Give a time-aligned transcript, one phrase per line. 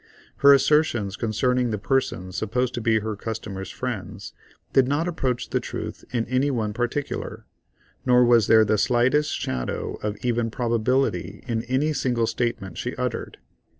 [0.37, 4.33] Her assertions concerning the persons supposed to be her customer's friends
[4.73, 7.45] did not approach the truth in any one particular;
[8.03, 13.37] nor was there the slightest shadow of even probability in any single statement she uttered.